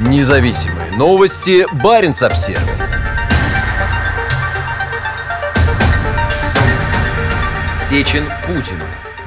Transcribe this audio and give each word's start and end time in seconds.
Независимые 0.00 0.92
новости. 0.92 1.66
Барин 1.82 2.12
обсерва 2.12 2.62
Сечин 7.76 8.22
Путину. 8.46 8.84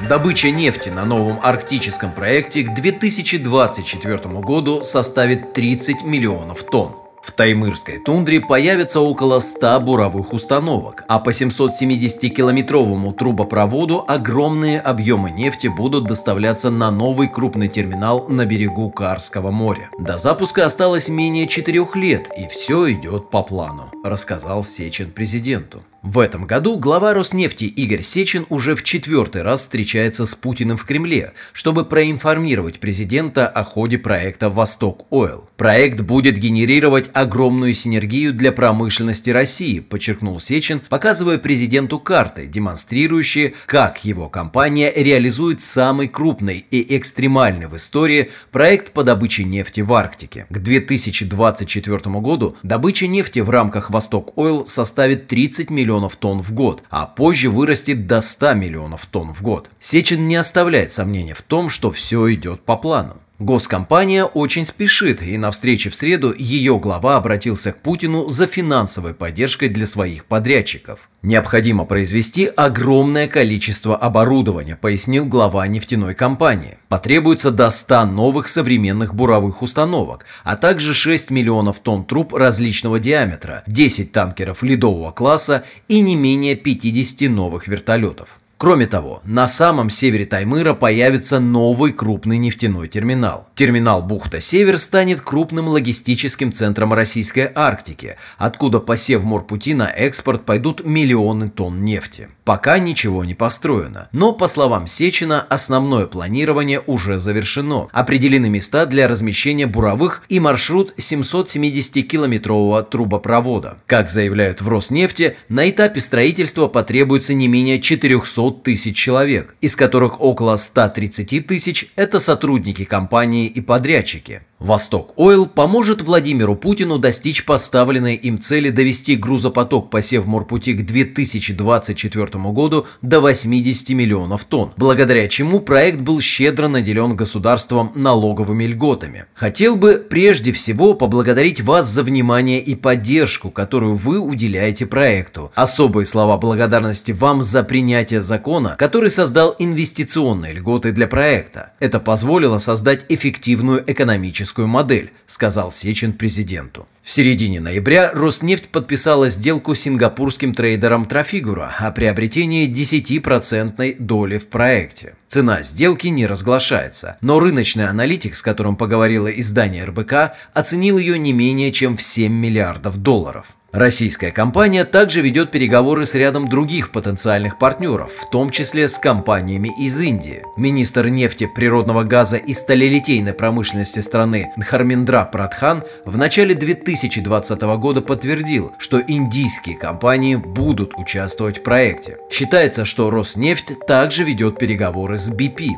Добыча 0.08 0.50
нефти 0.50 0.88
на 0.88 1.04
новом 1.04 1.40
арктическом 1.42 2.10
проекте 2.10 2.62
к 2.62 2.72
2024 2.72 4.16
году 4.40 4.82
составит 4.82 5.52
30 5.52 6.04
миллионов 6.04 6.62
тонн. 6.62 7.01
В 7.22 7.30
Таймырской 7.30 7.98
тундре 7.98 8.40
появится 8.40 9.00
около 9.00 9.38
100 9.38 9.80
буровых 9.80 10.32
установок, 10.32 11.04
а 11.06 11.20
по 11.20 11.30
770-километровому 11.30 13.14
трубопроводу 13.14 14.04
огромные 14.06 14.80
объемы 14.80 15.30
нефти 15.30 15.68
будут 15.68 16.04
доставляться 16.04 16.70
на 16.70 16.90
новый 16.90 17.28
крупный 17.28 17.68
терминал 17.68 18.26
на 18.28 18.44
берегу 18.44 18.90
Карского 18.90 19.52
моря. 19.52 19.88
До 20.00 20.18
запуска 20.18 20.66
осталось 20.66 21.08
менее 21.08 21.46
четырех 21.46 21.94
лет, 21.94 22.28
и 22.36 22.48
все 22.48 22.92
идет 22.92 23.30
по 23.30 23.44
плану, 23.44 23.92
рассказал 24.04 24.64
Сечин 24.64 25.12
президенту. 25.12 25.84
В 26.02 26.18
этом 26.18 26.48
году 26.48 26.78
глава 26.78 27.14
Роснефти 27.14 27.62
Игорь 27.62 28.02
Сечин 28.02 28.44
уже 28.48 28.74
в 28.74 28.82
четвертый 28.82 29.42
раз 29.42 29.60
встречается 29.60 30.26
с 30.26 30.34
Путиным 30.34 30.76
в 30.76 30.84
Кремле, 30.84 31.32
чтобы 31.52 31.84
проинформировать 31.84 32.80
президента 32.80 33.46
о 33.46 33.62
ходе 33.62 33.98
проекта 33.98 34.50
«Восток 34.50 35.06
Ойл». 35.10 35.48
Проект 35.56 36.00
будет 36.00 36.38
генерировать 36.38 37.08
огромную 37.12 37.72
синергию 37.74 38.34
для 38.34 38.50
промышленности 38.50 39.30
России, 39.30 39.78
подчеркнул 39.78 40.40
Сечин, 40.40 40.80
показывая 40.88 41.38
президенту 41.38 42.00
карты, 42.00 42.48
демонстрирующие, 42.48 43.54
как 43.66 44.04
его 44.04 44.28
компания 44.28 44.92
реализует 44.92 45.60
самый 45.60 46.08
крупный 46.08 46.66
и 46.68 46.96
экстремальный 46.96 47.68
в 47.68 47.76
истории 47.76 48.30
проект 48.50 48.90
по 48.90 49.04
добыче 49.04 49.44
нефти 49.44 49.82
в 49.82 49.92
Арктике. 49.92 50.46
К 50.50 50.58
2024 50.58 51.98
году 52.18 52.56
добыча 52.64 53.06
нефти 53.06 53.38
в 53.38 53.50
рамках 53.50 53.90
«Восток 53.90 54.32
Ойл» 54.36 54.66
составит 54.66 55.28
30 55.28 55.70
миллионов 55.70 55.91
миллионов 55.92 56.16
тонн 56.16 56.42
в 56.42 56.52
год, 56.52 56.82
а 56.90 57.06
позже 57.06 57.50
вырастет 57.50 58.06
до 58.06 58.20
100 58.22 58.54
миллионов 58.54 59.06
тонн 59.06 59.34
в 59.34 59.42
год. 59.42 59.70
Сечин 59.78 60.26
не 60.26 60.36
оставляет 60.36 60.90
сомнения 60.90 61.34
в 61.34 61.42
том, 61.42 61.68
что 61.68 61.90
все 61.90 62.32
идет 62.32 62.62
по 62.62 62.76
плану. 62.76 63.16
Госкомпания 63.42 64.24
очень 64.24 64.64
спешит, 64.64 65.20
и 65.20 65.36
на 65.36 65.50
встрече 65.50 65.90
в 65.90 65.96
среду 65.96 66.32
ее 66.38 66.78
глава 66.78 67.16
обратился 67.16 67.72
к 67.72 67.78
Путину 67.78 68.28
за 68.28 68.46
финансовой 68.46 69.14
поддержкой 69.14 69.68
для 69.68 69.84
своих 69.84 70.26
подрядчиков. 70.26 71.10
Необходимо 71.22 71.84
произвести 71.84 72.46
огромное 72.46 73.26
количество 73.26 73.96
оборудования, 73.96 74.76
пояснил 74.76 75.26
глава 75.26 75.66
нефтяной 75.66 76.14
компании. 76.14 76.78
Потребуется 76.88 77.50
до 77.50 77.70
100 77.70 78.04
новых 78.04 78.46
современных 78.46 79.12
буровых 79.16 79.62
установок, 79.62 80.24
а 80.44 80.54
также 80.54 80.94
6 80.94 81.30
миллионов 81.30 81.80
тонн 81.80 82.04
труб 82.04 82.34
различного 82.34 83.00
диаметра, 83.00 83.64
10 83.66 84.12
танкеров 84.12 84.62
ледового 84.62 85.10
класса 85.10 85.64
и 85.88 86.00
не 86.00 86.14
менее 86.14 86.54
50 86.54 87.28
новых 87.28 87.66
вертолетов. 87.66 88.38
Кроме 88.62 88.86
того, 88.86 89.20
на 89.24 89.48
самом 89.48 89.90
севере 89.90 90.24
Таймыра 90.24 90.74
появится 90.74 91.40
новый 91.40 91.92
крупный 91.92 92.38
нефтяной 92.38 92.86
терминал. 92.86 93.48
Терминал 93.56 94.04
Бухта-Север 94.04 94.78
станет 94.78 95.20
крупным 95.20 95.66
логистическим 95.66 96.52
центром 96.52 96.92
Российской 96.92 97.50
Арктики, 97.56 98.14
откуда 98.38 98.78
по 98.78 98.96
Севморпути 98.96 99.74
на 99.74 99.88
экспорт 99.88 100.44
пойдут 100.44 100.86
миллионы 100.86 101.50
тонн 101.50 101.84
нефти. 101.84 102.28
Пока 102.44 102.78
ничего 102.78 103.24
не 103.24 103.34
построено, 103.34 104.08
но, 104.12 104.32
по 104.32 104.46
словам 104.46 104.86
Сечина, 104.86 105.42
основное 105.42 106.06
планирование 106.06 106.82
уже 106.86 107.18
завершено. 107.18 107.88
Определены 107.92 108.48
места 108.48 108.86
для 108.86 109.08
размещения 109.08 109.66
буровых 109.66 110.22
и 110.28 110.38
маршрут 110.38 110.94
770-километрового 110.96 112.82
трубопровода. 112.84 113.78
Как 113.86 114.08
заявляют 114.08 114.60
в 114.60 114.68
Роснефти, 114.68 115.36
на 115.48 115.68
этапе 115.68 116.00
строительства 116.00 116.68
потребуется 116.68 117.34
не 117.34 117.48
менее 117.48 117.80
400 117.80 118.51
тысяч 118.52 118.96
человек, 118.96 119.54
из 119.60 119.76
которых 119.76 120.20
около 120.20 120.56
130 120.56 121.46
тысяч– 121.46 121.90
это 121.96 122.20
сотрудники 122.20 122.84
компании 122.84 123.46
и 123.46 123.60
подрядчики. 123.60 124.42
Восток 124.62 125.12
Ойл 125.16 125.46
поможет 125.46 126.02
Владимиру 126.02 126.54
Путину 126.54 126.98
достичь 126.98 127.44
поставленной 127.44 128.14
им 128.14 128.38
цели 128.38 128.68
довести 128.68 129.16
грузопоток 129.16 129.90
по 129.90 130.00
Севморпути 130.00 130.72
к 130.72 130.86
2024 130.86 132.26
году 132.52 132.86
до 133.02 133.20
80 133.20 133.90
миллионов 133.90 134.44
тонн, 134.44 134.72
благодаря 134.76 135.26
чему 135.26 135.58
проект 135.58 135.98
был 135.98 136.20
щедро 136.20 136.68
наделен 136.68 137.16
государством 137.16 137.90
налоговыми 137.96 138.64
льготами. 138.64 139.24
Хотел 139.34 139.74
бы 139.74 139.94
прежде 139.94 140.52
всего 140.52 140.94
поблагодарить 140.94 141.60
вас 141.60 141.88
за 141.88 142.04
внимание 142.04 142.60
и 142.60 142.76
поддержку, 142.76 143.50
которую 143.50 143.96
вы 143.96 144.20
уделяете 144.20 144.86
проекту. 144.86 145.50
Особые 145.56 146.04
слова 146.04 146.38
благодарности 146.38 147.10
вам 147.10 147.42
за 147.42 147.64
принятие 147.64 148.20
закона, 148.20 148.76
который 148.78 149.10
создал 149.10 149.56
инвестиционные 149.58 150.54
льготы 150.54 150.92
для 150.92 151.08
проекта. 151.08 151.72
Это 151.80 151.98
позволило 151.98 152.58
создать 152.58 153.06
эффективную 153.08 153.82
экономическую 153.90 154.51
экономическую 154.52 154.68
модель, 154.68 155.12
сказал 155.26 155.72
Сечин 155.72 156.12
президенту. 156.12 156.86
В 157.02 157.10
середине 157.10 157.60
ноября 157.60 158.12
Роснефть 158.12 158.68
подписала 158.68 159.28
сделку 159.28 159.74
с 159.74 159.80
сингапурским 159.80 160.54
трейдером 160.54 161.04
Трафигура 161.04 161.72
о 161.78 161.90
приобретении 161.90 162.68
10% 162.68 163.96
доли 163.98 164.38
в 164.38 164.48
проекте. 164.48 165.14
Цена 165.26 165.62
сделки 165.62 166.08
не 166.08 166.26
разглашается, 166.26 167.16
но 167.20 167.40
рыночный 167.40 167.86
аналитик, 167.88 168.34
с 168.34 168.42
которым 168.42 168.76
поговорило 168.76 169.28
издание 169.28 169.84
РБК, 169.84 170.34
оценил 170.54 170.98
ее 170.98 171.18
не 171.18 171.32
менее 171.32 171.72
чем 171.72 171.96
в 171.96 172.02
7 172.02 172.32
миллиардов 172.32 172.98
долларов. 172.98 173.56
Российская 173.72 174.32
компания 174.32 174.84
также 174.84 175.22
ведет 175.22 175.50
переговоры 175.50 176.04
с 176.04 176.14
рядом 176.14 176.46
других 176.46 176.92
потенциальных 176.92 177.56
партнеров, 177.56 178.12
в 178.12 178.28
том 178.28 178.50
числе 178.50 178.86
с 178.86 178.98
компаниями 178.98 179.70
из 179.80 179.98
Индии. 179.98 180.42
Министр 180.58 181.08
нефти, 181.08 181.46
природного 181.46 182.02
газа 182.02 182.36
и 182.36 182.52
сталелитейной 182.52 183.32
промышленности 183.32 184.00
страны 184.00 184.52
Дхарминдра 184.58 185.24
Прадхан 185.24 185.84
в 186.04 186.18
начале 186.18 186.54
2020 186.54 187.62
года 187.62 188.02
подтвердил, 188.02 188.72
что 188.78 189.00
индийские 189.00 189.78
компании 189.78 190.36
будут 190.36 190.92
участвовать 190.98 191.60
в 191.60 191.62
проекте. 191.62 192.18
Считается, 192.30 192.84
что 192.84 193.10
Роснефть 193.10 193.86
также 193.86 194.24
ведет 194.24 194.58
переговоры 194.58 195.16
с 195.16 195.30
BP. 195.30 195.68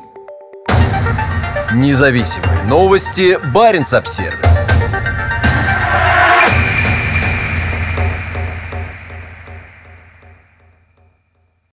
Независимые 1.74 2.64
новости. 2.64 3.38
Барин 3.52 3.84
обсервис 3.92 4.53